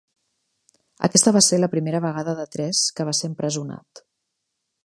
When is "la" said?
1.59-1.69